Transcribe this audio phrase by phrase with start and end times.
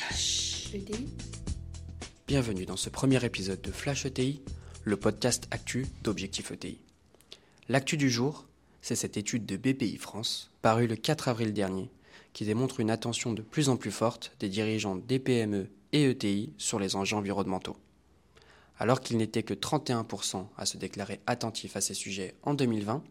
[0.00, 1.08] Flash ETI.
[2.26, 4.40] Bienvenue dans ce premier épisode de Flash ETI,
[4.82, 6.80] le podcast actu d'Objectif ETI.
[7.68, 8.46] L'actu du jour,
[8.80, 11.90] c'est cette étude de BPI France, parue le 4 avril dernier,
[12.32, 16.54] qui démontre une attention de plus en plus forte des dirigeants des PME et ETI
[16.56, 17.76] sur les enjeux environnementaux.
[18.78, 23.04] Alors qu'il n'était que 31% à se déclarer attentifs à ces sujets en 2020,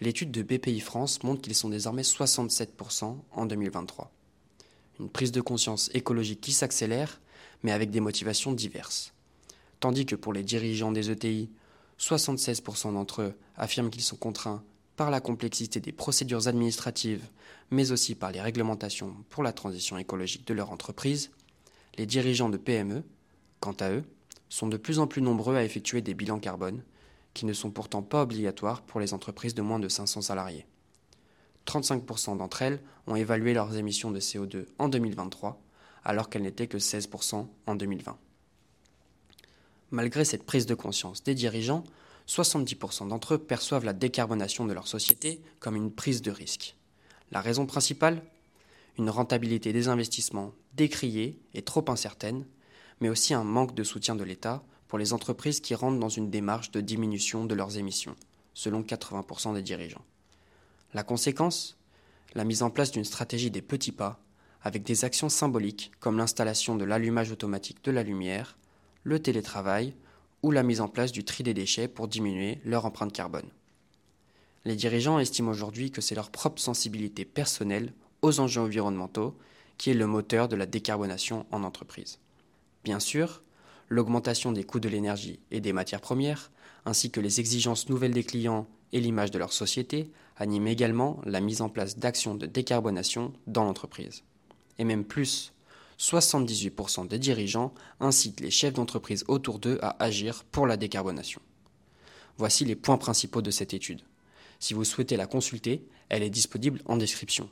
[0.00, 4.10] l'étude de BPI France montre qu'ils sont désormais 67% en 2023.
[5.00, 7.20] Une prise de conscience écologique qui s'accélère,
[7.62, 9.12] mais avec des motivations diverses.
[9.80, 11.50] Tandis que pour les dirigeants des ETI,
[11.98, 14.62] 76% d'entre eux affirment qu'ils sont contraints
[14.96, 17.28] par la complexité des procédures administratives,
[17.70, 21.30] mais aussi par les réglementations pour la transition écologique de leur entreprise,
[21.98, 23.02] les dirigeants de PME,
[23.60, 24.04] quant à eux,
[24.48, 26.82] sont de plus en plus nombreux à effectuer des bilans carbone,
[27.32, 30.66] qui ne sont pourtant pas obligatoires pour les entreprises de moins de 500 salariés.
[31.66, 35.60] 35% d'entre elles ont évalué leurs émissions de CO2 en 2023,
[36.04, 38.16] alors qu'elles n'étaient que 16% en 2020.
[39.90, 41.84] Malgré cette prise de conscience des dirigeants,
[42.28, 46.74] 70% d'entre eux perçoivent la décarbonation de leur société comme une prise de risque.
[47.30, 48.22] La raison principale?
[48.98, 52.46] Une rentabilité des investissements décriée et trop incertaine,
[53.00, 56.30] mais aussi un manque de soutien de l'État pour les entreprises qui rentrent dans une
[56.30, 58.16] démarche de diminution de leurs émissions,
[58.54, 60.04] selon 80% des dirigeants.
[60.94, 61.76] La conséquence?
[62.36, 64.20] La mise en place d'une stratégie des petits pas,
[64.62, 68.56] avec des actions symboliques comme l'installation de l'allumage automatique de la lumière,
[69.02, 69.96] le télétravail
[70.42, 73.50] ou la mise en place du tri des déchets pour diminuer leur empreinte carbone.
[74.64, 79.36] Les dirigeants estiment aujourd'hui que c'est leur propre sensibilité personnelle aux enjeux environnementaux
[79.78, 82.20] qui est le moteur de la décarbonation en entreprise.
[82.84, 83.42] Bien sûr,
[83.88, 86.50] l'augmentation des coûts de l'énergie et des matières premières,
[86.84, 91.40] ainsi que les exigences nouvelles des clients et l'image de leur société anime également la
[91.40, 94.22] mise en place d'actions de décarbonation dans l'entreprise.
[94.78, 95.52] Et même plus,
[95.98, 101.40] 78% des dirigeants incitent les chefs d'entreprise autour d'eux à agir pour la décarbonation.
[102.36, 104.02] Voici les points principaux de cette étude.
[104.58, 107.48] Si vous souhaitez la consulter, elle est disponible en description.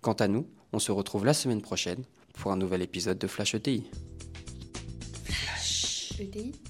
[0.00, 2.02] Quant à nous, on se retrouve la semaine prochaine
[2.34, 3.84] pour un nouvel épisode de Flash ETI.
[6.18, 6.65] ETI.